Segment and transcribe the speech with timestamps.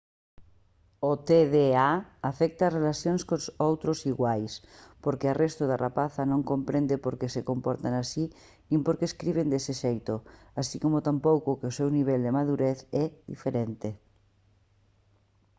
[1.09, 1.89] o tda
[2.31, 4.53] afecta ás relacións con outros iguais
[5.03, 8.23] porque a resto da rapazada non comprende por que se comportan así
[8.69, 10.15] nin por que escriben dese xeito
[10.61, 13.89] así como tampouco que o seu nivel de madurez é diferente